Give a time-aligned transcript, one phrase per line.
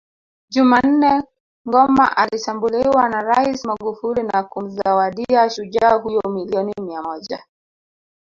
[0.49, 1.23] Jumannne
[1.67, 7.43] Ngoma alitambuliwa na Rais Magufuli na kumzawadia shujaa huyo milioni mia Moja